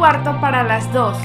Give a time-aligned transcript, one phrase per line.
[0.00, 1.18] cuarto para las dos.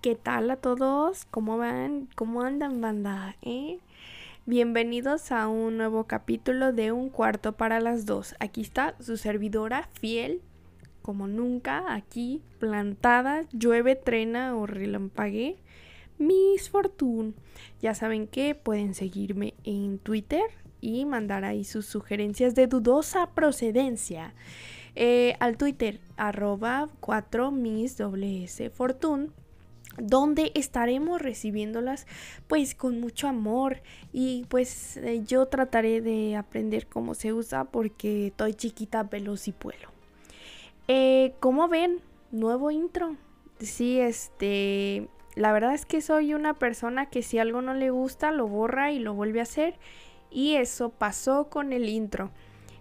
[0.00, 1.24] ¿Qué tal a todos?
[1.32, 2.08] ¿Cómo van?
[2.14, 3.34] ¿Cómo andan, banda?
[3.42, 3.80] ¿Eh?
[4.44, 8.36] Bienvenidos a un nuevo capítulo de Un cuarto para las dos.
[8.38, 10.40] Aquí está su servidora fiel,
[11.02, 15.56] como nunca, aquí plantada, llueve, trena o relampague.
[16.18, 17.34] Miss Fortune.
[17.80, 20.44] Ya saben que pueden seguirme en Twitter
[20.80, 24.34] y mandar ahí sus sugerencias de dudosa procedencia.
[24.94, 27.98] Eh, al Twitter arroba 4 Miss
[28.72, 29.28] Fortune
[29.98, 32.06] donde estaremos recibiéndolas
[32.46, 38.28] pues con mucho amor y pues eh, yo trataré de aprender cómo se usa porque
[38.28, 39.88] estoy chiquita, veloz y puelo.
[40.88, 43.16] Eh, como ven, nuevo intro.
[43.58, 48.32] Sí, este, la verdad es que soy una persona que si algo no le gusta
[48.32, 49.78] lo borra y lo vuelve a hacer
[50.30, 52.30] y eso pasó con el intro.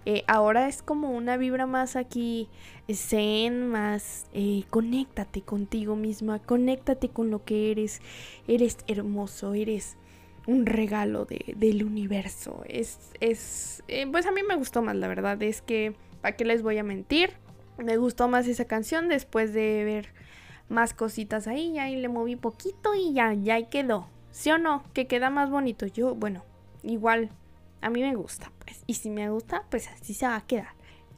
[0.07, 2.47] Eh, ahora es como una vibra más aquí
[2.93, 8.01] zen, más eh, conéctate contigo misma, conéctate con lo que eres,
[8.47, 9.97] eres hermoso, eres
[10.45, 12.63] un regalo del universo.
[12.69, 16.45] Es, es eh, pues a mí me gustó más, la verdad, es que, ¿para qué
[16.45, 17.31] les voy a mentir?
[17.79, 20.24] Me gustó más esa canción después de ver
[20.69, 24.07] más cositas ahí, y ahí le moví poquito y ya, ya ahí quedó.
[24.31, 24.83] ¿Sí o no?
[24.93, 25.85] Que queda más bonito.
[25.85, 26.43] Yo, bueno,
[26.83, 27.29] igual
[27.81, 28.83] a mí me gusta, pues.
[28.87, 30.69] Y si me gusta, pues así se va a quedar.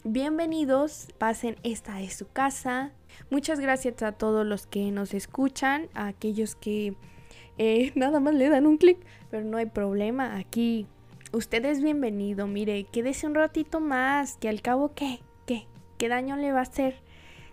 [0.03, 2.91] Bienvenidos, pasen, esta es su casa.
[3.29, 6.95] Muchas gracias a todos los que nos escuchan, a aquellos que
[7.57, 10.37] eh, nada más le dan un clic, pero no hay problema.
[10.37, 10.87] Aquí
[11.31, 12.47] usted es bienvenido.
[12.47, 15.19] Mire, quédese un ratito más, que al cabo, ¿qué?
[15.45, 15.67] ¿Qué?
[15.97, 17.01] ¿Qué daño le va a hacer?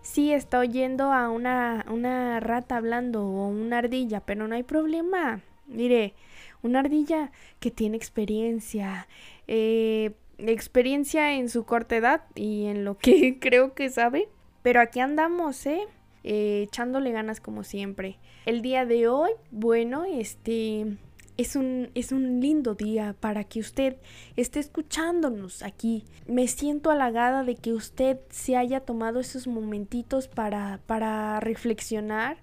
[0.04, 5.40] Sí, está oyendo a una, una rata hablando o una ardilla, pero no hay problema.
[5.66, 6.12] Mire,
[6.62, 9.08] una ardilla que tiene experiencia,
[9.48, 14.28] eh, experiencia en su corta edad y en lo que creo que sabe.
[14.62, 15.88] Pero aquí andamos, ¿eh?
[16.22, 16.64] ¿eh?
[16.68, 18.18] echándole ganas como siempre.
[18.44, 20.98] El día de hoy, bueno, este
[21.36, 23.96] es un, es un lindo día para que usted
[24.36, 26.04] esté escuchándonos aquí.
[26.26, 32.36] Me siento halagada de que usted se haya tomado esos momentitos para, para reflexionar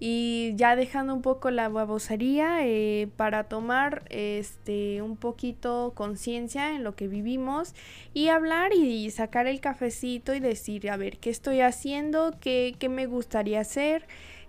[0.00, 6.82] y ya dejando un poco la babosaría eh, para tomar este un poquito conciencia en
[6.82, 7.74] lo que vivimos
[8.12, 12.88] y hablar y sacar el cafecito y decir a ver qué estoy haciendo qué, qué
[12.88, 14.06] me gustaría hacer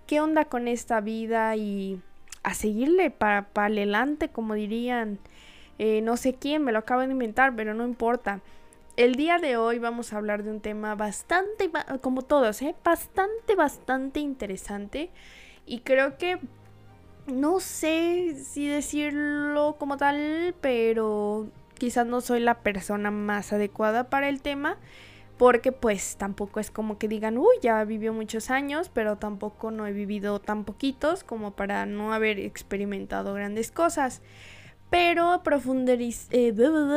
[0.08, 2.00] qué onda con esta vida y
[2.46, 5.18] a seguirle para, para adelante como dirían
[5.78, 8.40] eh, no sé quién me lo acabo de inventar pero no importa
[8.96, 11.70] el día de hoy vamos a hablar de un tema bastante,
[12.00, 12.74] como todos, ¿eh?
[12.82, 15.10] bastante, bastante interesante.
[15.66, 16.38] Y creo que
[17.26, 24.30] no sé si decirlo como tal, pero quizás no soy la persona más adecuada para
[24.30, 24.78] el tema.
[25.38, 29.86] Porque pues tampoco es como que digan, uy, ya vivió muchos años, pero tampoco no
[29.86, 34.22] he vivido tan poquitos como para no haber experimentado grandes cosas.
[34.88, 36.54] Pero profundizar, eh,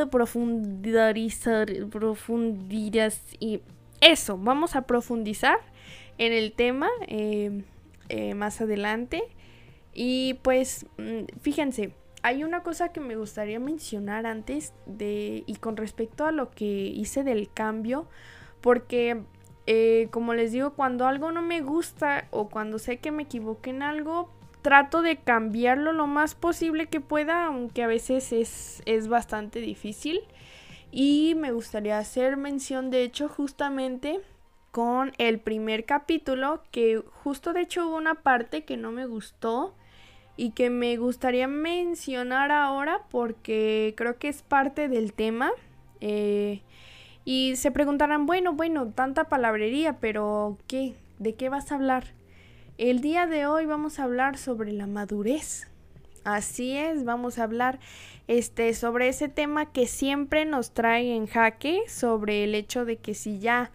[0.10, 3.62] profundizar, profundizar, y
[4.00, 5.60] eso, vamos a profundizar
[6.18, 6.90] en el tema.
[7.08, 7.64] Eh,
[8.10, 9.22] eh, más adelante.
[9.94, 15.78] Y pues, mm, fíjense, hay una cosa que me gustaría mencionar antes de y con
[15.78, 18.08] respecto a lo que hice del cambio,
[18.62, 19.24] porque
[19.72, 23.70] eh, como les digo, cuando algo no me gusta o cuando sé que me equivoqué
[23.70, 24.32] en algo,
[24.62, 30.22] trato de cambiarlo lo más posible que pueda, aunque a veces es, es bastante difícil.
[30.92, 34.22] Y me gustaría hacer mención, de hecho, justamente
[34.72, 39.76] con el primer capítulo, que justo de hecho hubo una parte que no me gustó
[40.40, 45.52] y que me gustaría mencionar ahora porque creo que es parte del tema.
[46.00, 46.62] Eh,
[47.26, 50.96] y se preguntarán, bueno, bueno, tanta palabrería, pero ¿qué?
[51.18, 52.06] ¿De qué vas a hablar?
[52.78, 55.68] El día de hoy vamos a hablar sobre la madurez.
[56.24, 57.78] Así es, vamos a hablar
[58.30, 63.14] este sobre ese tema que siempre nos trae en jaque sobre el hecho de que
[63.14, 63.72] si ya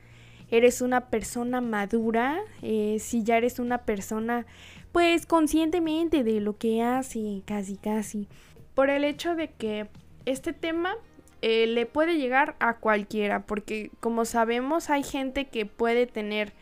[0.50, 4.46] eres una persona madura, eh, si ya eres una persona
[4.94, 8.28] pues conscientemente de lo que hace, casi casi,
[8.76, 9.88] por el hecho de que
[10.24, 10.94] este tema
[11.42, 16.52] eh, le puede llegar a cualquiera, porque como sabemos hay gente que puede tener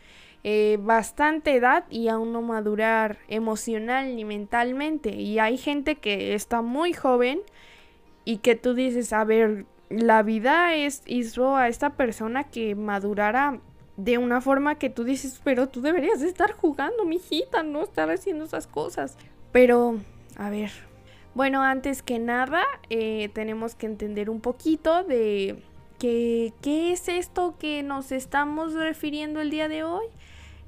[0.43, 6.63] eh, bastante edad y aún no madurar emocional ni mentalmente, y hay gente que está
[6.63, 7.39] muy joven
[8.25, 13.61] y que tú dices, a ver, la vida es, hizo a esta persona que madurara
[13.97, 18.45] de una forma que tú dices, pero tú deberías estar jugando, mijita, no estar haciendo
[18.45, 19.17] esas cosas.
[19.51, 19.99] Pero,
[20.37, 20.71] a ver,
[21.35, 25.63] Bueno, antes que nada, eh, tenemos que entender un poquito de
[25.97, 30.05] que, qué es esto que nos estamos refiriendo el día de hoy.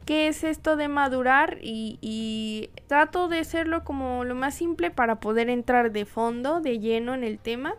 [0.05, 1.59] ¿Qué es esto de madurar?
[1.61, 6.79] Y, y, trato de hacerlo como lo más simple para poder entrar de fondo, de
[6.79, 7.75] lleno en el tema.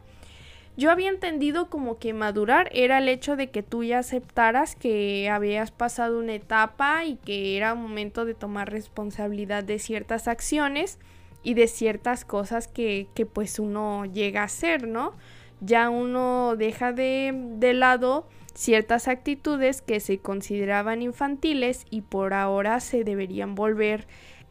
[0.77, 5.31] Yo había entendido como que madurar era el hecho de que tú ya aceptaras que
[5.31, 10.99] habías pasado una etapa y que era momento de tomar responsabilidad de ciertas acciones
[11.43, 15.15] y de ciertas cosas que, que pues uno llega a hacer, ¿no?
[15.63, 22.81] Ya uno deja de, de lado ciertas actitudes que se consideraban infantiles y por ahora
[22.81, 24.07] se deberían volver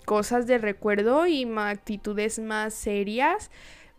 [0.05, 3.51] cosas de recuerdo y actitudes más serias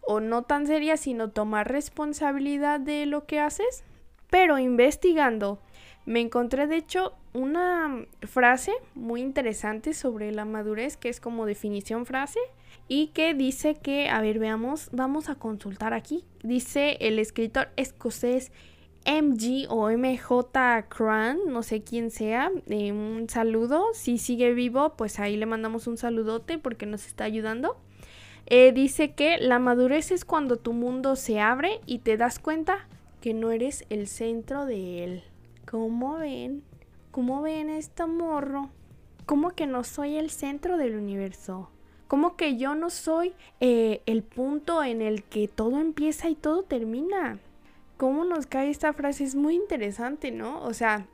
[0.06, 3.84] o no tan seria, sino tomar responsabilidad de lo que haces.
[4.30, 5.60] Pero investigando,
[6.04, 12.06] me encontré de hecho una frase muy interesante sobre la madurez, que es como definición
[12.06, 12.40] frase,
[12.88, 16.24] y que dice que, a ver, veamos, vamos a consultar aquí.
[16.42, 18.52] Dice el escritor escocés
[19.04, 23.86] MG o MJ Cran, no sé quién sea, eh, un saludo.
[23.92, 27.76] Si sigue vivo, pues ahí le mandamos un saludote porque nos está ayudando.
[28.48, 32.86] Eh, dice que la madurez es cuando tu mundo se abre y te das cuenta
[33.20, 35.24] que no eres el centro de él.
[35.68, 36.62] ¿Cómo ven?
[37.10, 38.70] ¿Cómo ven este morro?
[39.26, 41.70] ¿Cómo que no soy el centro del universo?
[42.06, 46.62] ¿Cómo que yo no soy eh, el punto en el que todo empieza y todo
[46.62, 47.40] termina?
[47.96, 49.24] ¿Cómo nos cae esta frase?
[49.24, 50.62] Es muy interesante, ¿no?
[50.62, 51.06] O sea,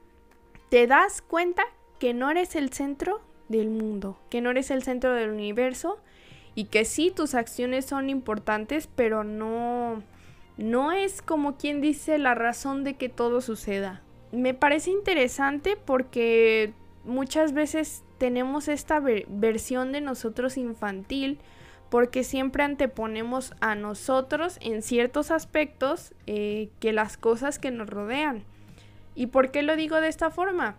[0.68, 1.62] te das cuenta
[1.98, 5.98] que no eres el centro del mundo, que no eres el centro del universo
[6.54, 10.02] y que sí tus acciones son importantes, pero no
[10.56, 14.02] no es como quien dice la razón de que todo suceda.
[14.32, 21.38] Me parece interesante porque muchas veces tenemos esta versión de nosotros infantil
[21.90, 28.44] porque siempre anteponemos a nosotros en ciertos aspectos eh, que las cosas que nos rodean.
[29.14, 30.76] ¿Y por qué lo digo de esta forma?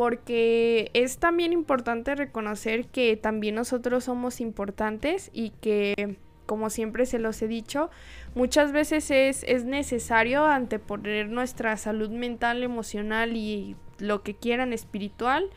[0.00, 6.16] Porque es también importante reconocer que también nosotros somos importantes y que,
[6.46, 7.90] como siempre se los he dicho,
[8.34, 15.50] muchas veces es, es necesario anteponer nuestra salud mental, emocional y lo que quieran espiritual.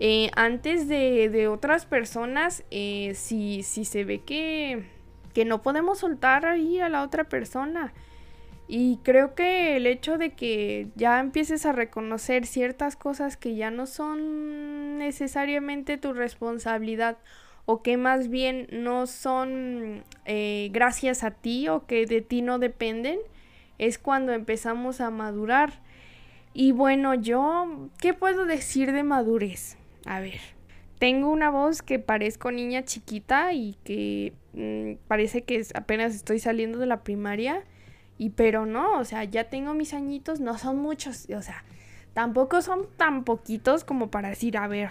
[0.00, 4.84] Eh, antes de, de, otras personas, eh, si, si se ve que,
[5.32, 7.94] que no podemos soltar ahí a la otra persona,
[8.70, 13.70] y creo que el hecho de que ya empieces a reconocer ciertas cosas que ya
[13.70, 17.16] no son necesariamente tu responsabilidad
[17.64, 22.58] o que más bien no son eh, gracias a ti o que de ti no
[22.58, 23.18] dependen,
[23.78, 25.80] es cuando empezamos a madurar.
[26.52, 29.78] Y bueno, yo, ¿qué puedo decir de madurez?
[30.04, 30.40] A ver,
[30.98, 36.78] tengo una voz que parezco niña chiquita y que mm, parece que apenas estoy saliendo
[36.78, 37.64] de la primaria
[38.18, 41.64] y pero no, o sea, ya tengo mis añitos, no son muchos, o sea,
[42.12, 44.90] tampoco son tan poquitos como para decir, a ver,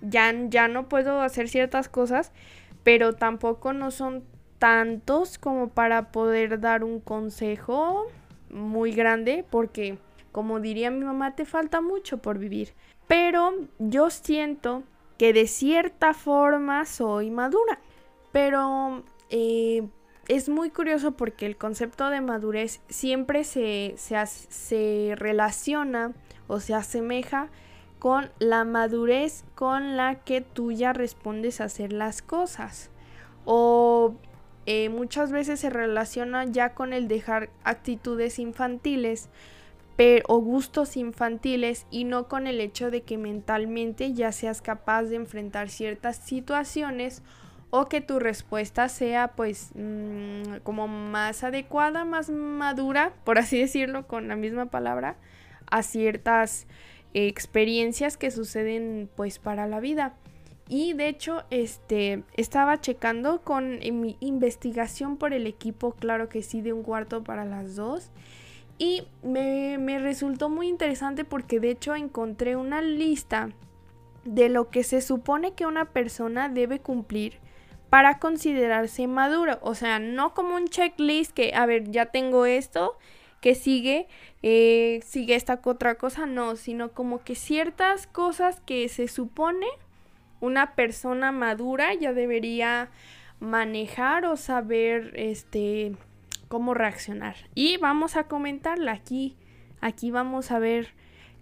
[0.00, 2.32] ya, ya no puedo hacer ciertas cosas,
[2.82, 4.24] pero tampoco no son
[4.58, 8.06] tantos como para poder dar un consejo
[8.48, 9.98] muy grande, porque
[10.32, 12.74] como diría mi mamá, te falta mucho por vivir.
[13.06, 14.82] Pero yo siento
[15.18, 17.78] que de cierta forma soy madura.
[18.32, 19.86] Pero eh,
[20.28, 26.12] es muy curioso porque el concepto de madurez siempre se, se, relaciona
[26.46, 27.48] o se asemeja
[27.98, 32.90] con la madurez con la que tú ya respondes a hacer las cosas.
[33.44, 34.14] O
[34.66, 39.28] eh, muchas veces se relaciona ya con el dejar actitudes infantiles
[39.96, 45.04] pero, o gustos infantiles y no con el hecho de que mentalmente ya seas capaz
[45.04, 47.22] de enfrentar ciertas situaciones
[47.76, 54.06] o que tu respuesta sea pues mm, como más adecuada, más madura, por así decirlo,
[54.06, 55.16] con la misma palabra,
[55.66, 56.68] a ciertas
[57.14, 60.14] experiencias que suceden pues para la vida.
[60.68, 66.60] Y de hecho, este estaba checando con mi investigación por el equipo, claro que sí,
[66.60, 68.12] de un cuarto para las dos.
[68.78, 73.50] Y me, me resultó muy interesante porque de hecho encontré una lista
[74.24, 77.42] de lo que se supone que una persona debe cumplir
[77.94, 79.60] para considerarse maduro.
[79.62, 82.98] O sea, no como un checklist que, a ver, ya tengo esto,
[83.40, 84.08] que sigue,
[84.42, 89.68] eh, sigue esta otra cosa, no, sino como que ciertas cosas que se supone
[90.40, 92.90] una persona madura ya debería
[93.38, 95.92] manejar o saber este
[96.48, 97.36] cómo reaccionar.
[97.54, 99.36] Y vamos a comentarla aquí.
[99.80, 100.88] Aquí vamos a ver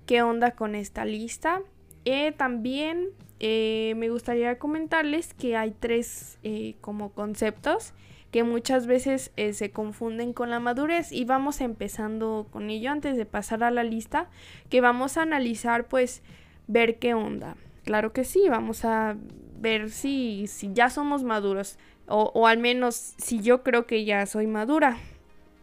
[0.04, 1.62] qué onda con esta lista.
[2.04, 3.08] Eh, también
[3.40, 7.92] eh, me gustaría comentarles que hay tres eh, como conceptos
[8.30, 13.26] que muchas veces se confunden con la madurez y vamos empezando con ello antes de
[13.26, 14.30] pasar a la lista
[14.70, 16.22] que vamos a analizar pues
[16.66, 17.56] ver qué onda.
[17.84, 19.16] Claro que sí, vamos a
[19.60, 21.78] ver si, si ya somos maduros
[22.08, 24.96] o, o al menos si yo creo que ya soy madura.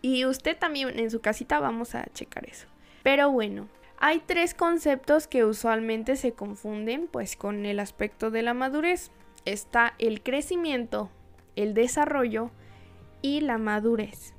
[0.04, 2.68] Y usted también en su casita vamos a checar eso.
[3.02, 3.68] Pero bueno,
[4.02, 9.12] hay tres conceptos que usualmente se confunden pues con el aspecto de la madurez.
[9.44, 11.10] Está el crecimiento,
[11.58, 12.50] el desarrollo
[13.22, 14.34] y la madurez.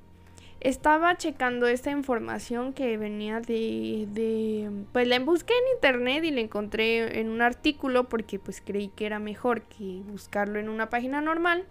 [0.60, 7.20] Estaba checando esta información que venía de, pues la busqué en internet y la encontré
[7.20, 11.64] en un artículo porque pues creí que era mejor que buscarlo en una página normal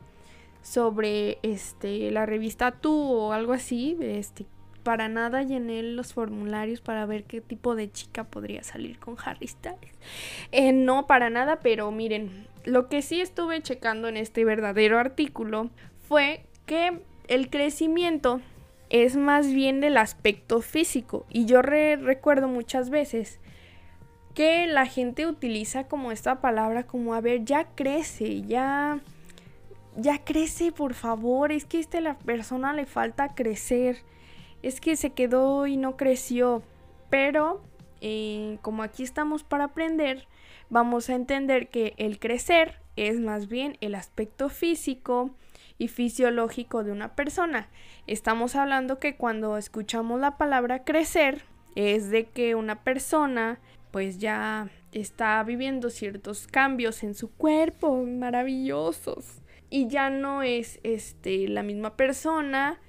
[0.62, 4.46] sobre este la revista Tú o algo así, este
[4.84, 9.48] para nada llené los formularios para ver qué tipo de chica podría salir con Harry
[9.48, 9.94] Styles.
[10.52, 15.70] Eh, no, para nada, pero miren, lo que sí estuve checando en este verdadero artículo
[16.08, 18.42] fue que el crecimiento
[18.90, 21.26] es más bien del aspecto físico.
[21.30, 23.40] Y yo recuerdo muchas veces
[24.34, 29.00] que la gente utiliza como esta palabra como, a ver, ya crece, ya...
[29.96, 31.52] Ya crece, por favor.
[31.52, 33.98] Es que a este la persona le falta crecer.
[34.62, 36.64] Es que se quedó y no creció.
[37.10, 37.62] Pero,
[38.02, 40.28] eh, como aquí estamos para aprender,
[40.70, 45.32] vamos a entender que el crecer es más bien el aspecto físico,
[45.80, 47.70] y fisiológico de una persona.
[48.06, 51.42] Estamos hablando que cuando escuchamos la palabra crecer
[51.74, 59.42] es de que una persona pues ya está viviendo ciertos cambios en su cuerpo maravillosos
[59.72, 62.80] y ya no es este la misma persona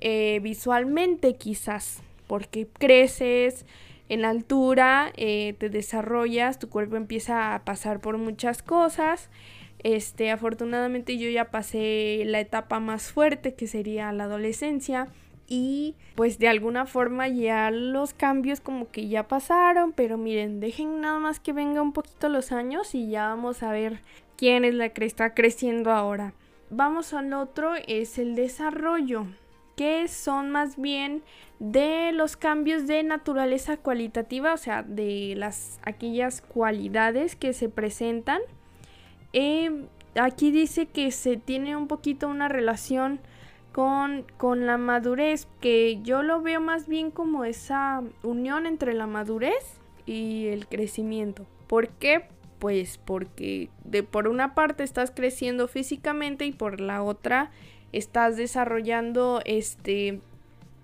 [0.00, 3.66] eh, visualmente quizás porque creces
[4.08, 9.30] en altura eh, te desarrollas tu cuerpo empieza a pasar por muchas cosas
[9.82, 15.08] este, afortunadamente yo ya pasé la etapa más fuerte que sería la adolescencia
[15.48, 21.00] y pues de alguna forma ya los cambios como que ya pasaron, pero miren, dejen
[21.00, 24.00] nada más que venga un poquito los años y ya vamos a ver
[24.36, 26.34] quién es la que está creciendo ahora.
[26.70, 29.26] Vamos al otro, es el desarrollo,
[29.78, 31.22] que son más bien
[31.60, 38.40] de los cambios de naturaleza cualitativa, o sea, de las aquellas cualidades que se presentan
[39.32, 43.20] eh, aquí dice que se tiene un poquito una relación
[43.72, 49.06] con, con la madurez, que yo lo veo más bien como esa unión entre la
[49.06, 51.46] madurez y el crecimiento.
[51.66, 52.26] ¿Por qué?
[52.58, 57.50] Pues porque de por una parte estás creciendo físicamente y por la otra
[57.92, 60.20] estás desarrollando este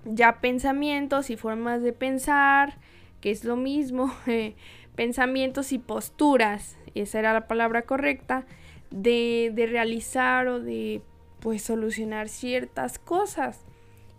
[0.05, 2.77] ya pensamientos y formas de pensar,
[3.21, 4.15] que es lo mismo,
[4.97, 8.47] pensamientos y posturas esa era la palabra correcta,
[8.91, 11.03] de, realizar o de
[11.41, 13.65] pues solucionar ciertas cosas.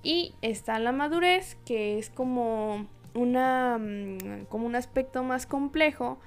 [0.03, 6.19] Y está la madurez, que es como una mm, como un aspecto más complejo,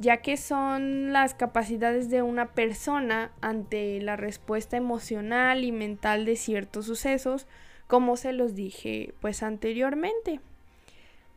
[0.00, 6.34] ya que son las capacidades de una persona ante la respuesta emocional y mental de
[6.34, 7.46] ciertos sucesos,
[7.86, 10.40] como se los dije pues anteriormente.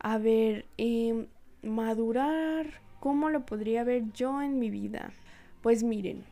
[0.00, 1.26] A ver, em,
[1.62, 5.10] madurar, ¿Cómo lo podría ver yo en mi vida?
[5.60, 6.24] Pues miren,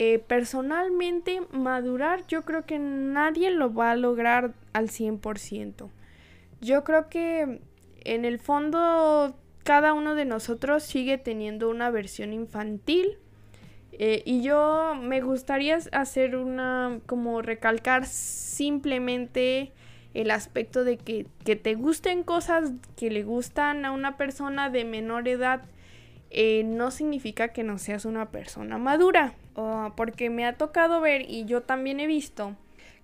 [0.00, 5.88] eh, personalmente madurar yo creo que nadie lo va a lograr al 100%.
[6.60, 7.60] Yo creo que
[8.02, 9.36] en el fondo
[9.70, 13.18] cada uno de nosotros sigue teniendo una versión infantil.
[13.92, 19.70] Eh, y yo me gustaría hacer una, como recalcar simplemente
[20.12, 24.84] el aspecto de que, que te gusten cosas que le gustan a una persona de
[24.84, 25.62] menor edad
[26.30, 29.34] eh, no significa que no seas una persona madura.
[29.94, 32.56] porque me ha tocado ver y yo también he visto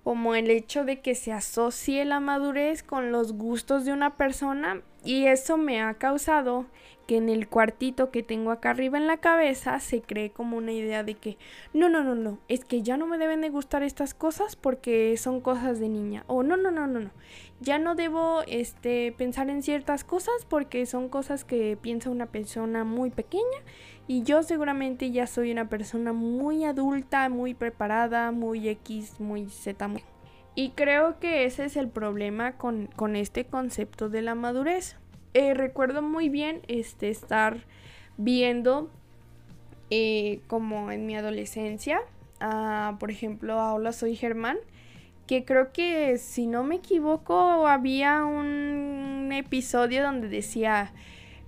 [0.02, 4.82] como el hecho de que se asocie la madurez con los gustos de una persona
[5.06, 6.66] y eso me ha causado
[7.06, 10.72] que en el cuartito que tengo acá arriba en la cabeza se cree como una
[10.72, 11.38] idea de que
[11.72, 15.16] no, no, no, no, es que ya no me deben de gustar estas cosas porque
[15.16, 17.10] son cosas de niña o no, no, no, no, no,
[17.60, 22.82] ya no debo este pensar en ciertas cosas porque son cosas que piensa una persona
[22.82, 23.62] muy pequeña
[24.08, 29.88] y yo seguramente ya soy una persona muy adulta, muy preparada, muy X, muy Z.
[30.56, 34.96] Y creo que ese es el problema con, este concepto de la madurez.
[35.34, 37.58] Eh, recuerdo muy bien este, estar
[38.16, 38.90] viendo
[39.90, 42.00] eh, como en mi adolescencia,
[42.98, 44.56] por ejemplo, a Hola Soy Germán,
[45.26, 50.94] que creo que si no me equivoco había un episodio donde decía,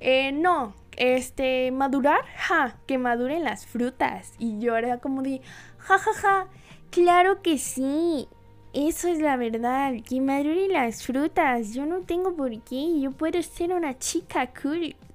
[0.00, 4.34] eh, no, este, madurar, ja, que maduren las frutas.
[4.38, 5.40] Y yo era como de,
[5.78, 6.46] ja, ja, ja,
[6.90, 8.28] claro que sí.
[8.74, 11.72] Eso es la verdad, que maduren las frutas.
[11.72, 14.50] Yo no tengo por qué, yo puedo ser una chica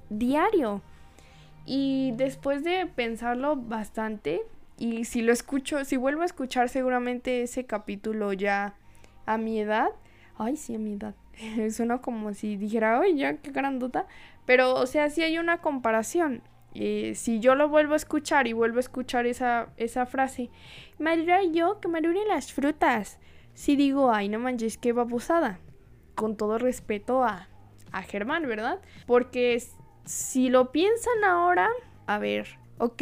[0.10, 0.82] diario.
[1.66, 4.42] Y después de pensarlo bastante,
[4.78, 8.74] y si lo escucho, si vuelvo a escuchar seguramente ese capítulo ya
[9.28, 9.90] a mi edad,
[10.38, 11.14] ay, sí, a mi edad,
[11.72, 14.08] suena como si dijera, ay, ya, qué grandota,
[14.46, 16.42] pero, o sea, sí hay una comparación.
[16.76, 20.50] Eh, si yo lo vuelvo a escuchar y vuelvo a escuchar esa, esa frase,
[20.98, 23.20] madurar yo que maduren las frutas.
[23.54, 25.60] Si digo, ay, no manches, qué babosada.
[26.16, 27.48] Con todo respeto a,
[27.92, 28.80] a Germán, ¿verdad?
[29.06, 29.62] Porque
[30.06, 31.70] si lo piensan ahora,
[32.08, 33.02] a ver, ok,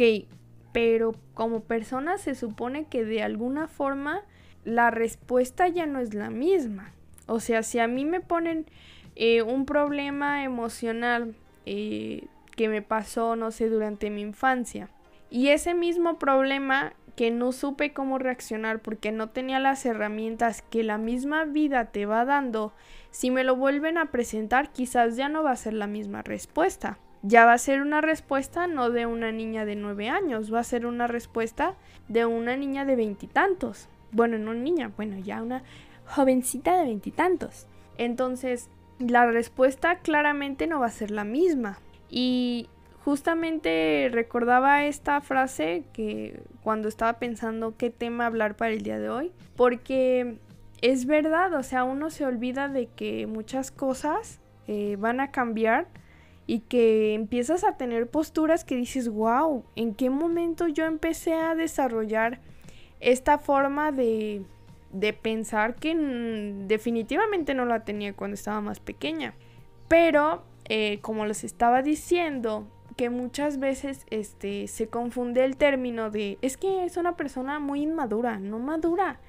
[0.72, 4.22] pero como persona se supone que de alguna forma
[4.64, 6.92] la respuesta ya no es la misma.
[7.26, 8.66] O sea, si a mí me ponen
[9.16, 11.34] eh, un problema emocional
[11.66, 14.88] eh, que me pasó, no sé, durante mi infancia,
[15.30, 20.82] y ese mismo problema que no supe cómo reaccionar porque no tenía las herramientas que
[20.82, 22.72] la misma vida te va dando,
[23.10, 26.98] si me lo vuelven a presentar quizás ya no va a ser la misma respuesta.
[27.22, 30.64] Ya va a ser una respuesta no de una niña de nueve años, va a
[30.64, 31.76] ser una respuesta
[32.08, 33.88] de una niña de veintitantos.
[34.10, 35.62] Bueno, no niña, bueno, ya una
[36.06, 37.66] jovencita de veintitantos.
[37.96, 41.78] Entonces, la respuesta claramente no va a ser la misma.
[42.10, 42.68] Y
[43.04, 49.10] justamente recordaba esta frase que cuando estaba pensando qué tema hablar para el día de
[49.10, 50.38] hoy, porque
[50.82, 55.88] es verdad, o sea, uno se olvida de que muchas cosas eh, van a cambiar
[56.46, 61.54] y que empiezas a tener posturas que dices, wow, ¿en qué momento yo empecé a
[61.54, 62.40] desarrollar
[63.00, 64.42] esta forma de,
[64.92, 65.94] de pensar que
[66.66, 69.34] definitivamente no la tenía cuando estaba más pequeña?
[69.88, 72.66] Pero, eh, como les estaba diciendo,
[73.10, 78.38] muchas veces este, se confunde el término de es que es una persona muy inmadura,
[78.38, 79.20] no madura.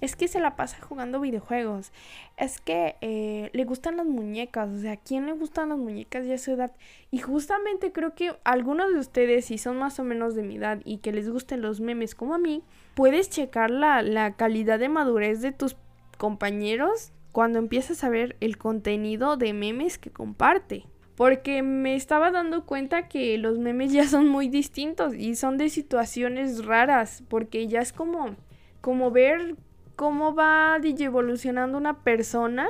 [0.00, 1.90] Es que se la pasa jugando videojuegos.
[2.36, 4.70] Es que eh, le gustan las muñecas.
[4.70, 6.72] O sea, ¿a quién le gustan las muñecas ya a su edad?
[7.10, 10.80] Y justamente creo que algunos de ustedes, si son más o menos de mi edad
[10.84, 12.62] y que les gusten los memes como a mí,
[12.94, 15.76] puedes checar la, la calidad de madurez de tus
[16.16, 20.86] compañeros cuando empiezas a ver el contenido de memes que comparte
[21.18, 25.68] porque me estaba dando cuenta que los memes ya son muy distintos y son de
[25.68, 28.36] situaciones raras, porque ya es como,
[28.80, 29.56] como ver
[29.96, 32.68] cómo va evolucionando una persona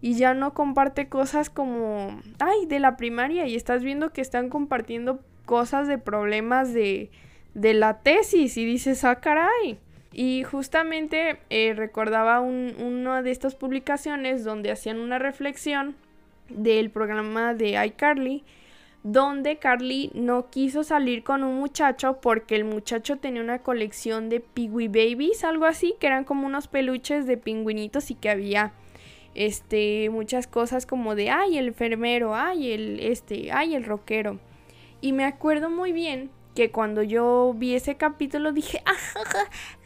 [0.00, 4.48] y ya no comparte cosas como, ay, de la primaria y estás viendo que están
[4.48, 7.12] compartiendo cosas de problemas de,
[7.54, 9.78] de la tesis y dices, ah, caray.
[10.12, 15.94] Y justamente eh, recordaba un, una de estas publicaciones donde hacían una reflexión
[16.48, 18.44] del programa de iCarly,
[19.04, 24.40] donde Carly no quiso salir con un muchacho porque el muchacho tenía una colección de
[24.40, 28.72] Piggy Babies, algo así, que eran como unos peluches de pingüinitos y que había
[29.34, 34.38] este muchas cosas como de ay el enfermero, ay el este, ay el rockero.
[35.02, 39.20] Y me acuerdo muy bien que cuando yo vi ese capítulo dije, ajá,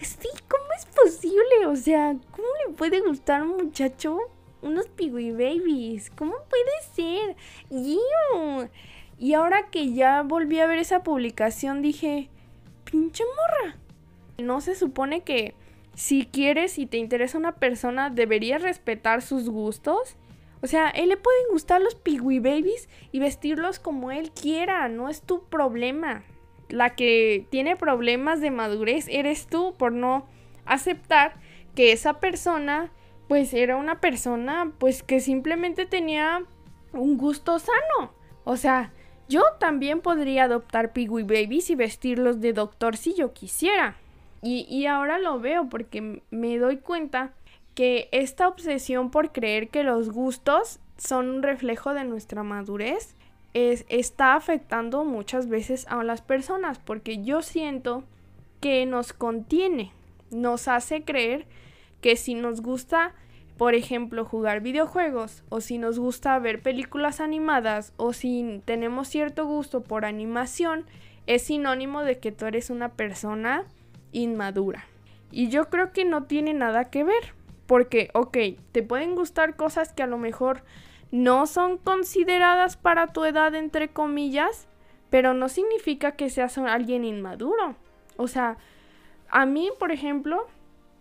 [0.01, 1.67] sí, ¿cómo es posible?
[1.67, 4.19] O sea, ¿cómo le puede gustar a un muchacho
[4.63, 6.11] unos Piggy Babies.
[6.11, 7.37] ¿Cómo puede ser?
[9.19, 12.29] Y ahora que ya volví a ver esa publicación dije,
[12.85, 13.77] pinche morra.
[14.39, 15.55] No se supone que
[15.95, 20.17] si quieres y te interesa una persona deberías respetar sus gustos.
[20.61, 25.09] O sea, él le pueden gustar los Piggy Babies y vestirlos como él quiera, no
[25.09, 26.23] es tu problema.
[26.69, 30.27] La que tiene problemas de madurez eres tú por no
[30.67, 31.37] aceptar
[31.75, 32.93] que esa persona
[33.29, 36.43] pues era una persona pues que simplemente tenía
[36.93, 38.13] un gusto sano.
[38.45, 38.93] O sea,
[39.29, 43.97] yo también podría adoptar Piggy Babies y vestirlos de doctor si yo quisiera.
[44.41, 47.33] Y, y, ahora lo veo porque me doy cuenta
[47.75, 53.17] que esta obsesión por creer que los gustos son un reflejo de nuestra madurez
[53.53, 58.05] es, está afectando muchas veces a las personas porque yo siento
[58.61, 59.93] que nos contiene,
[60.31, 61.47] nos hace creer
[62.01, 63.15] que si nos gusta,
[63.57, 69.47] por ejemplo, jugar videojuegos, o si nos gusta ver películas animadas, o si tenemos cierto
[69.47, 70.87] gusto por animación,
[71.27, 73.65] es sinónimo de que tú eres una persona
[74.13, 74.87] inmadura.
[75.31, 77.35] Y yo creo que no tiene nada que ver,
[77.67, 78.37] porque, ok,
[78.73, 80.63] te pueden gustar cosas que a lo mejor
[81.11, 84.69] no son consideradas para tu edad, entre comillas,
[85.11, 87.77] pero no significa que seas alguien inmaduro.
[88.17, 88.57] O sea,
[89.29, 90.47] a mí, por ejemplo,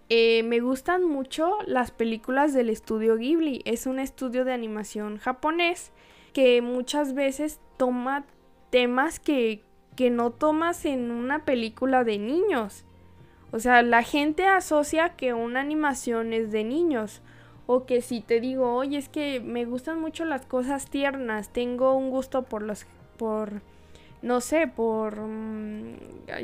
[0.09, 3.61] eh, me gustan mucho las películas del estudio Ghibli.
[3.65, 5.91] Es un estudio de animación japonés
[6.33, 8.25] que muchas veces toma
[8.69, 9.63] temas que,
[9.95, 12.85] que no tomas en una película de niños.
[13.51, 17.21] O sea, la gente asocia que una animación es de niños.
[17.65, 21.95] O que si te digo, oye, es que me gustan mucho las cosas tiernas, tengo
[21.95, 22.85] un gusto por los,
[23.17, 23.61] por,
[24.21, 25.97] no sé, por, mm,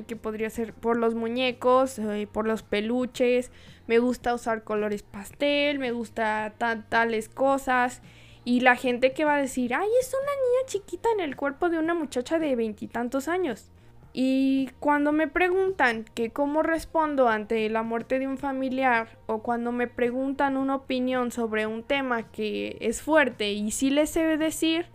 [0.08, 0.74] ¿qué podría ser?
[0.74, 3.52] Por los muñecos, eh, por los peluches,
[3.88, 6.54] me gusta usar colores pastel, me gusta
[6.90, 8.02] tales cosas.
[8.46, 11.70] Y la gente que va a decir, ay, es una niña chiquita en el cuerpo
[11.70, 13.70] de una muchacha de veintitantos años.
[14.14, 19.72] Y cuando me preguntan que cómo respondo ante la muerte de un familiar o cuando
[19.72, 24.86] me preguntan una opinión sobre un tema que es fuerte y sí les debe decir,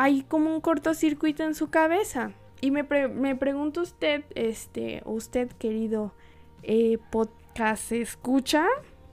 [0.00, 2.30] hay como un cortocircuito en su cabeza.
[2.60, 6.14] Y me, me pregunta usted, este, usted querido
[6.62, 8.64] eh, podcast escucha,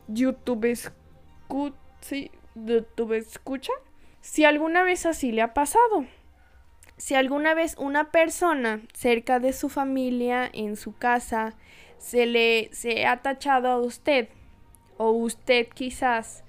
[0.08, 1.76] YouTube escucha,
[2.54, 3.74] YouTube escucha,
[4.22, 6.06] si alguna vez así le ha pasado
[6.98, 11.56] si alguna vez una persona cerca de su familia, en su casa,
[11.98, 14.30] se le se ha tachado a usted,
[14.98, 16.45] o usted quizás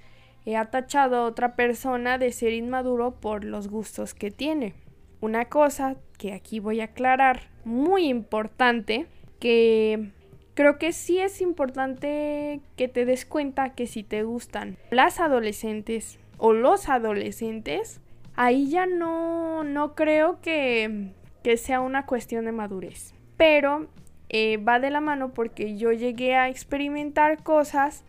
[0.55, 4.75] ha tachado a otra persona de ser inmaduro por los gustos que tiene.
[5.21, 9.07] Una cosa que aquí voy a aclarar, muy importante,
[9.41, 10.11] que
[10.55, 16.19] creo que sí es importante que te des cuenta que si te gustan las adolescentes
[16.39, 18.01] o los adolescentes,
[18.37, 23.15] ahí ya no, no creo que, que sea una cuestión de madurez.
[23.37, 23.89] Pero
[24.29, 28.05] eh, va de la mano porque yo llegué a experimentar cosas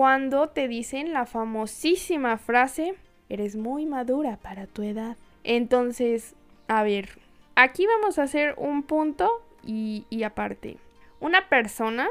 [0.00, 2.94] cuando te dicen la famosísima frase,
[3.28, 5.18] eres muy madura para tu edad.
[5.44, 6.34] Entonces,
[6.68, 7.18] a ver,
[7.54, 10.78] aquí vamos a hacer un punto y, aparte.
[11.20, 12.08] Una persona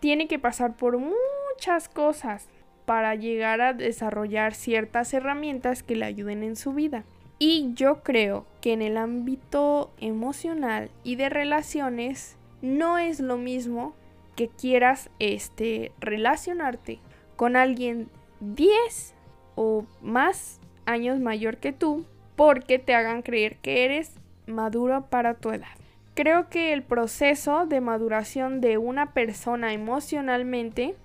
[0.00, 2.48] tiene que pasar por muchas cosas
[2.84, 7.04] para llegar a desarrollar ciertas herramientas que le ayuden en su vida.
[7.38, 13.94] Y yo creo que en el ámbito emocional y de relaciones no es lo mismo
[14.34, 16.98] que quieras este relacionarte
[17.40, 19.14] con alguien 10
[19.54, 22.04] o más años mayor que tú
[22.36, 24.12] porque te hagan creer que eres
[24.46, 25.72] maduro para tu edad.
[26.12, 30.96] Creo que el proceso de maduración de una persona emocionalmente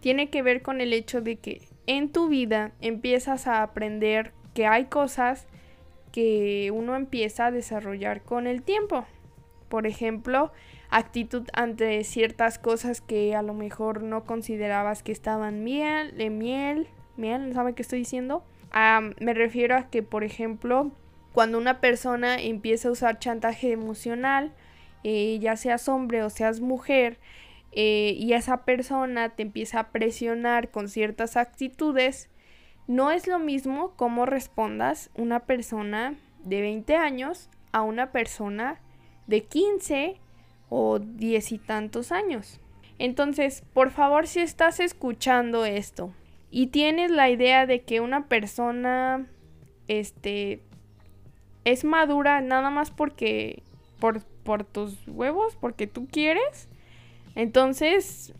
[0.00, 4.66] tiene que ver con el hecho de que en tu vida empiezas a aprender que
[4.66, 5.46] hay cosas
[6.12, 9.04] que uno empieza a desarrollar con el tiempo.
[9.68, 10.50] Por ejemplo,
[10.90, 16.88] actitud ante ciertas cosas que a lo mejor no considerabas que estaban miel, de miel,
[17.16, 18.44] miel, ¿sabe qué estoy diciendo?
[19.20, 20.92] me refiero a que, por ejemplo,
[21.32, 24.52] cuando una persona empieza a usar chantaje emocional,
[25.04, 27.18] eh, ya seas hombre o seas mujer,
[27.72, 32.28] eh, y esa persona te empieza a presionar con ciertas actitudes,
[32.86, 38.80] no es lo mismo cómo respondas una persona de 20 años a una persona
[39.26, 40.20] de 15
[40.68, 42.60] o 10 y tantos años.
[42.98, 46.12] Entonces, por favor, si estás escuchando esto
[46.50, 49.26] y tienes la idea de que una persona
[49.86, 50.60] este
[51.64, 53.62] es madura nada más porque
[54.00, 56.68] por, por tus huevos, porque tú quieres,
[57.34, 58.34] entonces,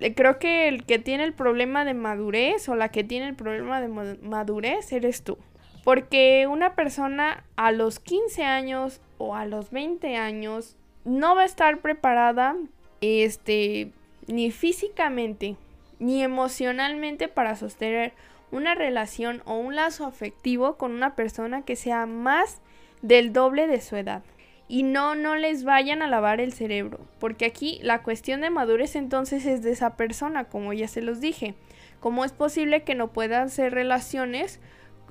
[0.00, 3.34] eh, creo que el que tiene el problema de madurez o la que tiene el
[3.34, 5.38] problema de madurez eres tú.
[5.82, 11.46] Porque una persona a los 15 años o a los 20 años no va a
[11.46, 12.56] estar preparada
[13.00, 13.90] este
[14.26, 15.56] ni físicamente
[15.98, 18.12] ni emocionalmente para sostener
[18.50, 22.60] una relación o un lazo afectivo con una persona que sea más
[23.02, 24.22] del doble de su edad
[24.68, 28.96] y no, no les vayan a lavar el cerebro, porque aquí la cuestión de madurez
[28.96, 31.54] entonces es de esa persona, como ya se los dije.
[32.00, 34.60] ¿Cómo es posible que no puedan hacer relaciones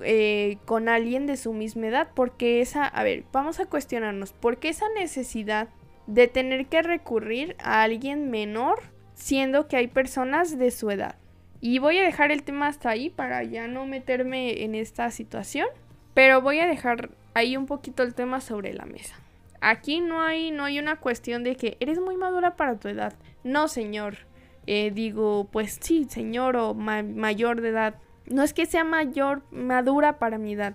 [0.00, 2.08] eh, con alguien de su misma edad?
[2.12, 5.68] Porque esa, a ver, vamos a cuestionarnos, ¿por qué esa necesidad
[6.12, 8.80] de tener que recurrir a alguien menor
[9.14, 11.16] siendo que hay personas de su edad?
[11.60, 15.68] Y voy a dejar el tema hasta ahí para ya no meterme en esta situación,
[16.12, 19.16] pero voy a dejar ahí un poquito el tema sobre la mesa.
[19.60, 23.14] Aquí no hay, no hay una cuestión de que eres muy madura para tu edad.
[23.44, 24.16] No, señor.
[24.66, 27.94] Eh, digo, pues sí, señor o mayor de edad.
[28.26, 30.74] No es que sea mayor, madura para mi edad.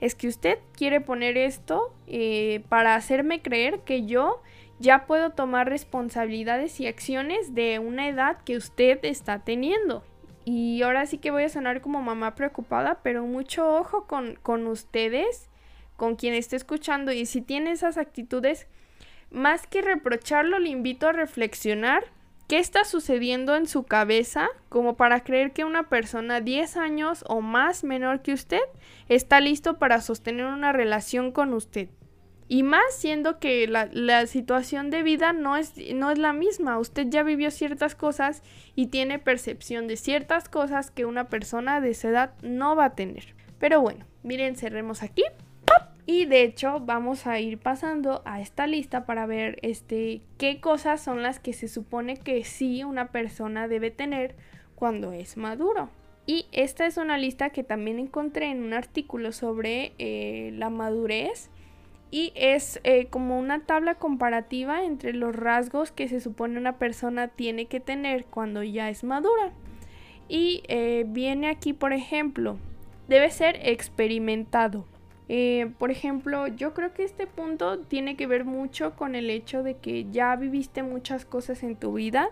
[0.00, 4.42] Es que usted quiere poner esto eh, para hacerme creer que yo
[4.78, 10.04] ya puedo tomar responsabilidades y acciones de una edad que usted está teniendo.
[10.44, 14.66] Y ahora sí que voy a sonar como mamá preocupada, pero mucho ojo con, con
[14.66, 15.48] ustedes
[15.96, 18.66] con quien esté escuchando y si tiene esas actitudes,
[19.30, 22.04] más que reprocharlo, le invito a reflexionar
[22.48, 27.40] qué está sucediendo en su cabeza como para creer que una persona 10 años o
[27.40, 28.60] más menor que usted
[29.08, 31.88] está listo para sostener una relación con usted.
[32.48, 36.78] Y más siendo que la, la, situación de vida no es, no es la misma.
[36.78, 38.42] Usted ya vivió ciertas cosas
[38.74, 42.94] y tiene percepción de ciertas cosas que una persona de esa edad no va a
[42.94, 43.34] tener.
[43.58, 45.24] Pero bueno, miren, cerremos aquí.
[46.08, 51.02] Y de hecho vamos a ir pasando a esta lista para ver este, qué cosas
[51.02, 54.36] son las que se supone que sí una persona debe tener
[54.76, 55.90] cuando es maduro.
[56.24, 61.50] Y esta es una lista que también encontré en un artículo sobre eh, la madurez
[62.10, 67.28] y es eh, como una tabla comparativa entre los rasgos que se supone una persona
[67.28, 69.52] tiene que tener cuando ya es madura.
[70.28, 72.56] Y eh, viene aquí, por ejemplo,
[73.08, 74.84] debe ser experimentado.
[75.28, 79.64] Eh, por ejemplo, yo creo que este punto tiene que ver mucho con el hecho
[79.64, 82.30] de que ya viviste muchas cosas en tu vida,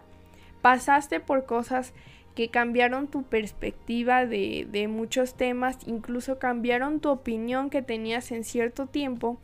[0.62, 1.92] pasaste por cosas
[2.36, 8.44] que cambiaron tu perspectiva de, de muchos temas, incluso cambiaron tu opinión que tenías en
[8.44, 9.38] cierto tiempo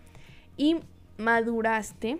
[0.60, 0.76] y
[1.16, 2.18] maduraste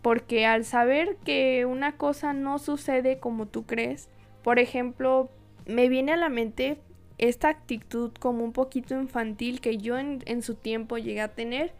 [0.00, 4.08] porque al saber que una cosa no sucede como tú crees,
[4.44, 5.28] por ejemplo,
[5.66, 6.78] me viene a la mente
[7.18, 11.72] esta actitud como un poquito infantil que yo en, su tiempo llegué a tener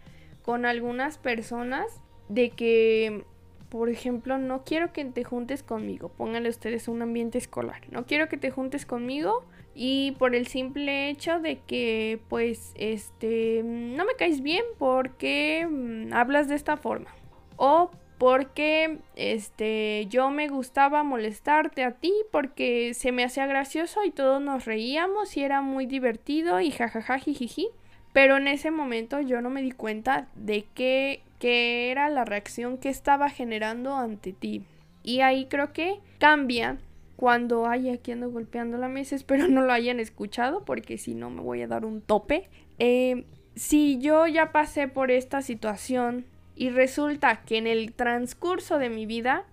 [0.42, 1.86] con algunas personas
[2.28, 3.24] de que,
[3.68, 8.28] por ejemplo, no quiero que te juntes conmigo, pónganle ustedes un ambiente escolar, no quiero
[8.28, 9.44] que te juntes conmigo
[9.74, 16.12] y por el simple hecho de que pues este no me caes bien porque mm,
[16.12, 17.14] hablas de esta forma
[17.56, 24.10] o porque este yo me gustaba molestarte a ti porque se me hacía gracioso y
[24.10, 27.68] todos nos reíamos y era muy divertido y jajaja jijiji.
[28.12, 32.78] Pero en ese momento yo no me di cuenta de qué, qué era la reacción
[32.78, 34.62] que estaba generando ante ti.
[35.02, 36.78] Y ahí creo que cambia
[37.24, 41.30] cuando hay aquí ando golpeando la mesa, espero no lo hayan escuchado porque si no
[41.30, 42.50] me voy a dar un tope.
[42.78, 48.90] Eh, si yo ya pasé por esta situación y resulta que en el transcurso de
[48.90, 49.46] mi vida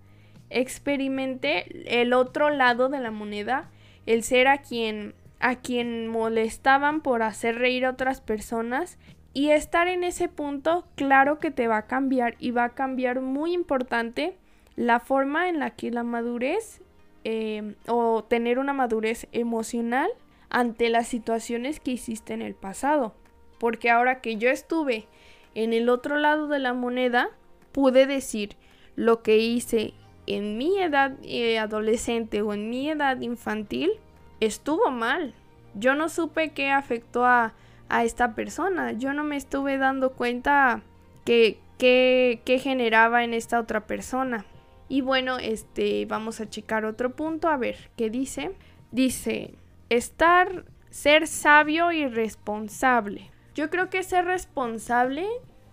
[0.50, 3.70] experimenté el otro lado de la moneda,
[4.06, 8.98] el ser a quien a quien molestaban por hacer reír a otras personas
[9.34, 13.22] y estar en ese punto, claro que te va a cambiar y va a cambiar
[13.22, 14.36] muy importante
[14.76, 16.82] la forma en la que la madurez
[17.24, 20.10] Em, o tener una madurez emocional
[20.50, 23.14] ante las situaciones que hiciste en el pasado.
[23.60, 25.06] Porque ahora que yo estuve
[25.54, 27.30] en el otro lado de la moneda,
[27.72, 28.56] pude decir
[28.96, 29.94] lo que hice
[30.26, 33.92] en mi edad eh, adolescente o en mi edad infantil
[34.40, 35.36] estuvo mal.
[35.76, 37.54] Yo no supe qué afectó a,
[37.88, 38.94] a esta persona.
[38.94, 40.82] Yo no me estuve dando cuenta
[41.24, 44.46] que, que generaba en esta otra persona.
[44.92, 48.52] Y bueno, este, vamos a checar otro punto, a ver qué dice.
[48.92, 49.54] Dice,
[49.88, 53.32] estar, ser sabio y responsable.
[53.56, 55.26] Yo creo que ser responsable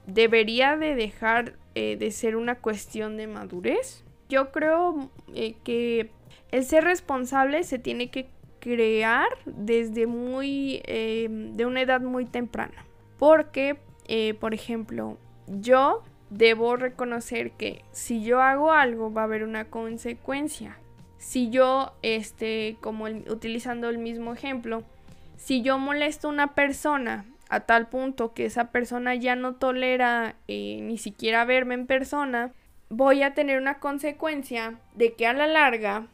[0.07, 4.05] debería de dejar eh, de ser una cuestión de madurez.
[4.29, 6.13] Yo creo eh, que
[6.53, 8.29] el ser responsable se tiene que
[8.61, 12.87] crear desde muy, em, de una edad muy temprana.
[13.19, 19.45] Porque, eh, por ejemplo, yo debo reconocer que si yo hago algo va a haber
[19.45, 20.79] una consecuencia.
[21.19, 24.85] Si yo, este, como utilizando el mismo ejemplo,
[25.37, 30.37] si yo molesto a una persona a tal punto que esa persona ya no tolera
[30.49, 32.53] eh, ni siquiera verme en persona,
[32.91, 36.07] voy a tener una consecuencia de que a la larga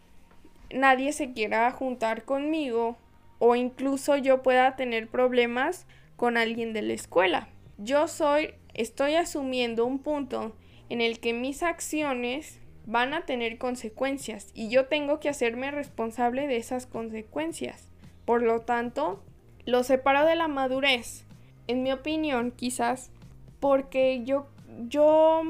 [0.71, 2.97] nadie se quiera juntar conmigo
[3.39, 7.49] o incluso yo pueda tener problemas con alguien de la escuela.
[7.79, 10.55] Yo soy estoy asumiendo un punto
[10.89, 16.47] en el que mis acciones van a tener consecuencias y yo tengo que hacerme responsable
[16.47, 17.89] de esas consecuencias.
[18.25, 19.23] Por lo tanto,
[19.65, 21.25] lo separo de la madurez,
[21.67, 23.11] en mi opinión, quizás,
[23.61, 24.47] porque yo,
[24.89, 25.43] yo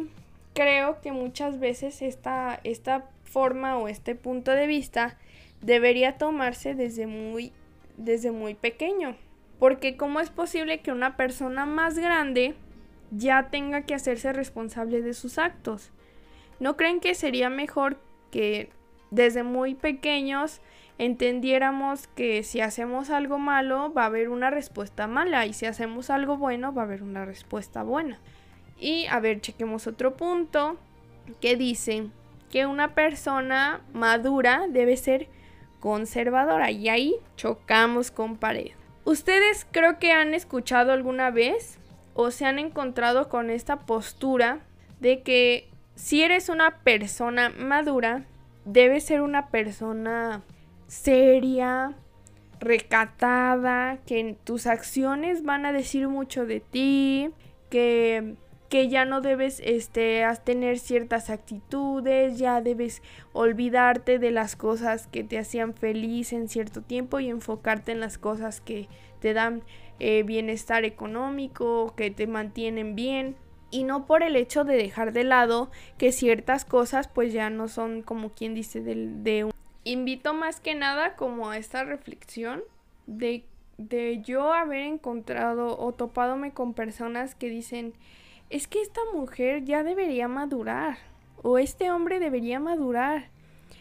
[0.54, 5.18] creo que muchas veces esta, esta forma o este punto de vista
[5.60, 7.52] debería tomarse desde muy,
[7.96, 9.16] desde muy pequeño.
[9.58, 12.54] Porque ¿cómo es posible que una persona más grande
[13.16, 15.90] ya tenga que hacerse responsable de sus actos.
[16.60, 17.98] ¿No creen que sería mejor
[18.30, 18.70] que
[19.10, 20.60] desde muy pequeños
[20.98, 26.10] entendiéramos que si hacemos algo malo va a haber una respuesta mala y si hacemos
[26.10, 28.18] algo bueno va a haber una respuesta buena?
[28.78, 30.76] Y a ver, chequemos otro punto
[31.40, 32.08] que dice
[32.50, 35.28] que una persona madura debe ser
[35.80, 38.70] conservadora y ahí chocamos con pared.
[39.04, 41.78] ¿Ustedes creo que han escuchado alguna vez
[42.14, 44.60] o se han encontrado con esta postura
[45.00, 48.24] de que si eres una persona madura,
[48.64, 50.42] debes ser una persona
[50.86, 51.94] seria,
[52.60, 57.30] recatada, que tus acciones van a decir mucho de ti,
[57.68, 58.36] que,
[58.68, 65.24] que ya no debes este, tener ciertas actitudes, ya debes olvidarte de las cosas que
[65.24, 68.88] te hacían feliz en cierto tiempo y enfocarte en las cosas que
[69.20, 69.62] te dan
[70.00, 73.36] eh, bienestar económico, que te mantienen bien
[73.70, 77.68] y no por el hecho de dejar de lado que ciertas cosas pues ya no
[77.68, 79.52] son como quien dice de, de un...
[79.84, 82.62] Invito más que nada como a esta reflexión
[83.06, 83.44] de,
[83.76, 87.94] de yo haber encontrado o topadome con personas que dicen
[88.50, 90.98] es que esta mujer ya debería madurar
[91.42, 93.33] o este hombre debería madurar.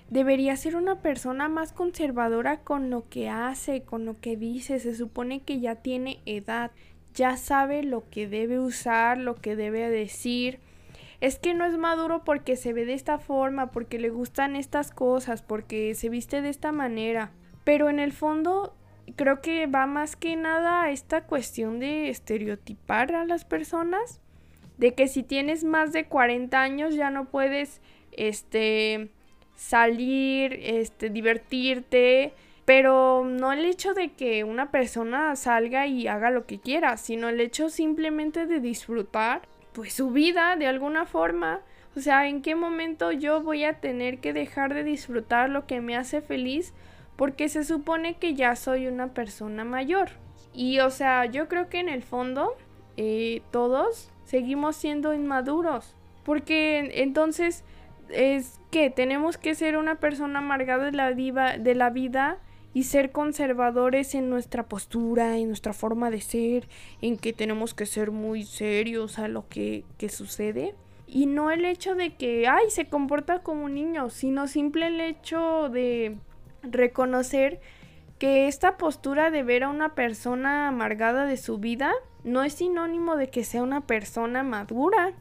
[0.10, 4.80] Debería ser una persona más conservadora con lo que hace, con lo que dice.
[4.80, 6.72] Se supone que ya tiene edad
[7.14, 10.60] ya sabe lo que debe usar, lo que debe decir.
[11.22, 14.92] Es que no es maduro porque se ve de esta forma, porque le gustan estas
[14.92, 17.32] cosas, porque se viste de esta manera.
[17.64, 18.76] Pero en el fondo
[19.16, 24.20] creo que va más que nada a esta cuestión de estereotipar a las personas.
[24.78, 27.80] De que si tienes más de 40 años ya no puedes
[28.12, 29.12] este
[29.56, 32.34] salir, este divertirte,
[32.66, 37.30] pero no el hecho de que una persona salga y haga lo que quiera, sino
[37.30, 39.42] el hecho simplemente de disfrutar
[39.74, 41.62] pues su vida de alguna forma.
[41.96, 45.82] O sea, ¿en qué momento yo voy a tener que dejar de disfrutar lo que
[45.82, 46.74] me hace feliz?
[47.16, 50.10] Porque se supone que ya soy una persona mayor.
[50.54, 52.56] Y o sea, yo creo que en el fondo
[52.98, 55.96] eh, todos seguimos siendo inmaduros.
[56.24, 57.64] Porque entonces
[58.14, 61.14] es que tenemos que ser una persona amargada de la,
[61.58, 62.40] de la vida
[62.74, 66.68] y ser conservadores en nuestra postura, en nuestra forma de ser,
[67.02, 70.74] en que tenemos que ser muy serios a lo que, que sucede.
[71.06, 75.02] Y no el hecho de que, ay, se comporta como un niño, sino simple el
[75.02, 76.18] hecho de
[76.64, 77.60] reconocer
[78.18, 83.18] que esta postura de ver a una persona amargada de su vida no es sinónimo
[83.18, 85.14] de que sea una persona madura.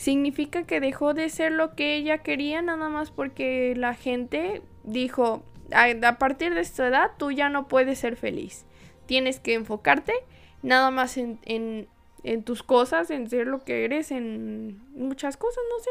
[0.00, 5.42] Significa que dejó de ser lo que ella quería nada más porque la gente dijo,
[5.72, 8.64] a, partir de esta edad tú ya no puedes ser feliz.
[9.04, 10.14] Tienes que enfocarte
[10.62, 15.84] nada más en, en, tus cosas, en ser lo que eres, en muchas cosas, no
[15.84, 15.90] sé.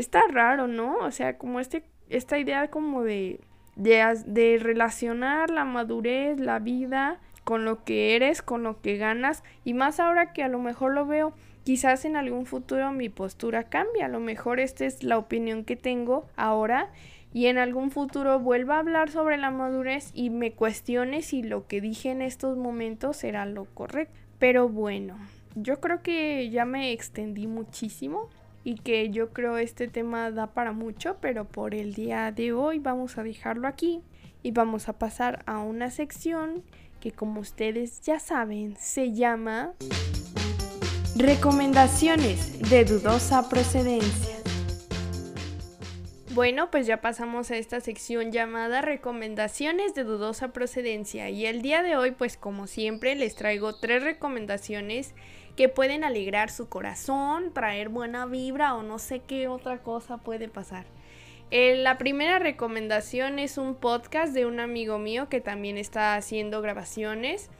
[0.00, 0.98] Está raro, ¿no?
[0.98, 3.40] O sea, como este, esta idea como de,
[3.74, 9.42] de, de relacionar la madurez, la vida con lo que eres, con lo que ganas.
[9.64, 13.64] Y más ahora que a lo mejor lo veo, quizás en algún futuro mi postura
[13.64, 14.02] cambie.
[14.02, 16.90] A lo mejor esta es la opinión que tengo ahora
[17.32, 21.66] y en algún futuro vuelva a hablar sobre la madurez y me cuestione si lo
[21.66, 24.14] que dije en estos momentos será lo correcto.
[24.38, 25.16] Pero bueno,
[25.54, 28.28] yo creo que ya me extendí muchísimo
[28.64, 32.78] y que yo creo este tema da para mucho, pero por el día de hoy
[32.78, 34.02] vamos a dejarlo aquí
[34.42, 36.62] y vamos a pasar a una sección
[37.00, 39.72] que como ustedes ya saben se llama
[41.20, 44.36] Recomendaciones de dudosa procedencia.
[46.32, 51.82] Bueno, pues ya pasamos a esta sección llamada recomendaciones de dudosa procedencia y el día
[51.82, 55.14] de hoy pues como siempre les traigo tres recomendaciones
[55.56, 60.48] que pueden alegrar su corazón, traer buena vibra o no sé qué otra cosa puede
[60.48, 60.86] pasar.
[61.50, 66.62] Eh, la primera recomendación es un podcast de un amigo mío que también está haciendo
[66.62, 67.50] grabaciones.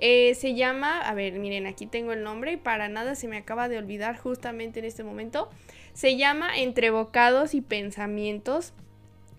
[0.00, 3.36] Eh, se llama, a ver, miren, aquí tengo el nombre y para nada se me
[3.36, 5.50] acaba de olvidar justamente en este momento.
[5.92, 8.72] Se llama Entre bocados y pensamientos.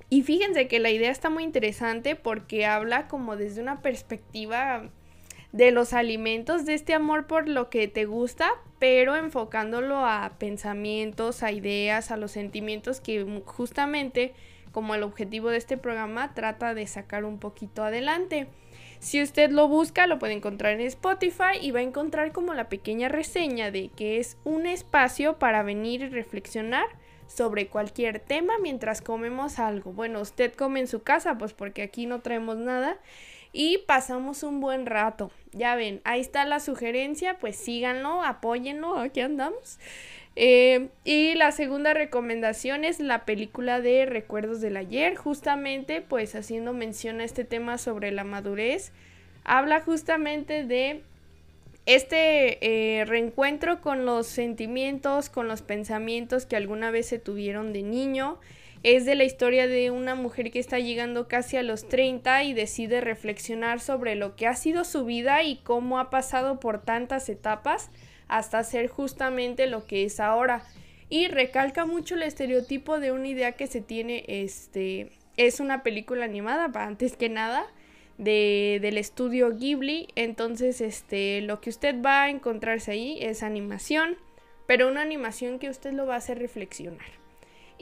[0.10, 4.90] Y fíjense que la idea está muy interesante porque habla como desde una perspectiva
[5.52, 11.44] de los alimentos, de este amor por lo que te gusta, pero enfocándolo a pensamientos,
[11.44, 14.34] a ideas, a los sentimientos que justamente
[14.72, 18.48] como el objetivo de este programa trata de sacar un poquito adelante.
[19.02, 22.70] Si usted lo busca, lo puede encontrar en Spotify y va a encontrar como la
[22.70, 26.86] pequeña reseña de que es un espacio para venir y reflexionar
[27.26, 29.92] sobre cualquier tema mientras comemos algo.
[29.92, 33.00] Bueno, usted come en su casa, pues porque aquí no traemos nada
[33.54, 35.32] y pasamos un buen rato.
[35.52, 39.80] Ya ven, ahí está la sugerencia, pues síganlo, apóyenlo, aquí andamos.
[40.36, 46.72] Eh, y la segunda recomendación es la película de Recuerdos del Ayer, justamente pues haciendo
[46.72, 48.94] mención a este tema sobre la madurez.
[49.44, 51.02] Habla justamente de
[51.86, 52.60] este
[53.00, 58.40] eh, reencuentro con los sentimientos, con los pensamientos que alguna vez se tuvieron de niño.
[58.84, 62.54] Es de la historia de una mujer que está llegando casi a los 30 y
[62.54, 67.30] decide reflexionar sobre lo que ha sido su vida y cómo ha pasado por tantas
[67.30, 67.92] etapas
[68.28, 70.64] hasta ser justamente lo que es ahora.
[71.10, 76.26] Y recalca mucho el estereotipo de una idea que se tiene, este, es una película
[76.26, 77.68] animada, antes que nada,
[78.18, 80.08] de, del estudio Ghibli.
[80.16, 84.18] Entonces, este, lo que usted va a encontrarse ahí es animación,
[84.66, 87.21] pero una animación que usted lo va a hacer reflexionar.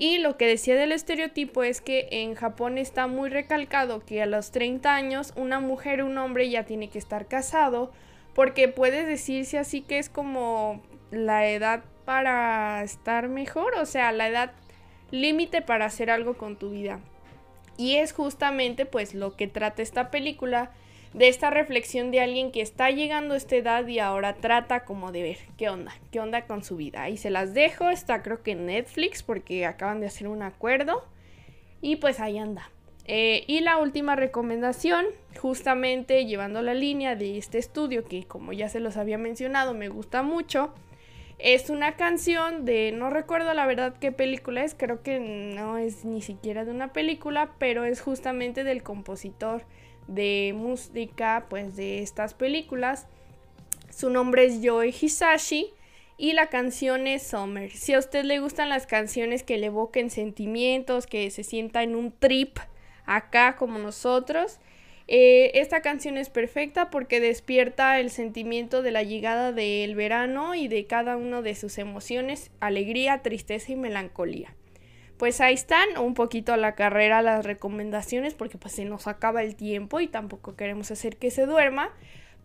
[0.02, 4.28] Y lo que decía del estereotipo es que en Japón está muy recalcado que a
[4.28, 7.92] los 30 años una mujer o un hombre ya tiene que estar casado,
[8.34, 10.82] porque puede decirse así que es como
[11.12, 14.54] la edad para estar mejor, o sea, la edad
[15.12, 17.02] límite para hacer algo con tu vida.
[17.76, 20.72] Y es justamente pues lo que trata esta película
[21.14, 25.12] de esta reflexión de alguien que está llegando a esta edad y ahora trata como
[25.12, 27.04] de ver qué onda, qué onda con su vida.
[27.04, 31.04] Ahí se las dejo, está creo que en Netflix porque acaban de hacer un acuerdo
[31.82, 32.70] y pues ahí anda.
[33.06, 35.06] Eh, y la última recomendación,
[35.42, 39.90] justamente llevando la línea de este estudio que como ya se los había mencionado me
[39.90, 40.76] gusta mucho,
[41.40, 46.06] es una canción de, no recuerdo la verdad qué película es, creo que no es
[46.06, 49.64] ni siquiera de una película, pero es justamente del compositor
[50.10, 53.08] de música pues de estas películas.
[53.90, 55.68] Su nombre es Joe Hisashi
[56.18, 57.72] y la canción es Summer.
[57.72, 61.96] Si a usted le gustan las canciones que le evoquen sentimientos, que se sienta en
[61.96, 62.58] un trip
[63.06, 64.60] acá como nosotros,
[65.08, 70.68] eh, esta canción es perfecta porque despierta el sentimiento de la llegada del verano y
[70.68, 74.56] de cada una de sus emociones, alegría, tristeza y melancolía
[75.20, 79.44] pues ahí están, un poquito a la carrera las recomendaciones porque pues se nos acaba
[79.44, 81.90] el tiempo y tampoco queremos hacer que se duerma.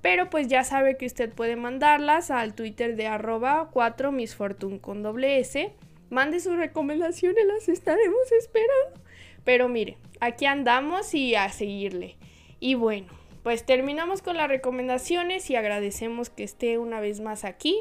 [0.02, 5.04] Pero pues ya sabe que usted puede mandarlas al Twitter de arroba 4 misfortune con
[5.04, 5.72] doble S.
[6.10, 9.00] Mande sus recomendaciones, las estaremos esperando.
[9.44, 12.16] Pero mire, aquí andamos y a seguirle.
[12.58, 13.06] Y bueno,
[13.44, 17.80] pues terminamos con las recomendaciones y agradecemos que esté una vez más aquí.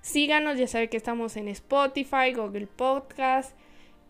[0.00, 3.56] Síganos, ya sabe que estamos en Spotify, Google Podcast,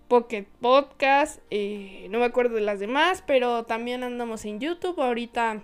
[0.09, 5.01] Pocket Podcast, eh, no me acuerdo de las demás, pero también andamos en YouTube.
[5.01, 5.63] Ahorita,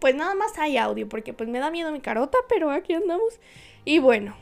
[0.00, 3.40] pues nada más hay audio, porque pues me da miedo mi carota, pero aquí andamos.
[3.84, 4.34] Y bueno,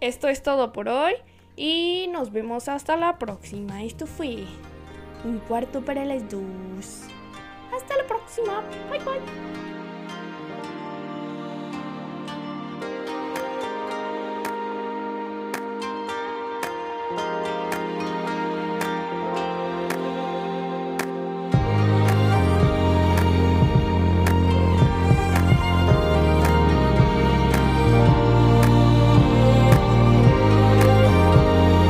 [0.00, 1.14] esto es todo por hoy
[1.56, 3.84] y nos vemos hasta la próxima.
[3.84, 4.44] Esto fue
[5.24, 7.04] un cuarto para las dos.
[7.74, 8.62] Hasta la próxima.
[8.90, 9.89] Bye bye.